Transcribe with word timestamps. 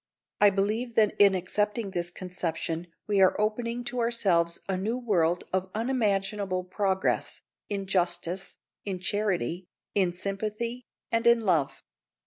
I 0.39 0.49
believe 0.49 0.95
that 0.95 1.15
in 1.19 1.35
accepting 1.35 1.91
this 1.91 2.09
conception 2.09 2.87
we 3.05 3.21
are 3.21 3.39
opening 3.39 3.83
to 3.83 3.99
ourselves 3.99 4.59
a 4.67 4.75
new 4.75 4.97
world 4.97 5.43
of 5.53 5.69
unimaginable 5.75 6.63
progress, 6.63 7.41
in 7.69 7.85
justice, 7.85 8.55
in 8.83 8.97
charity, 8.97 9.67
in 9.93 10.11
sympathy, 10.11 10.87
and 11.11 11.27
in 11.27 11.41
love. 11.41 11.83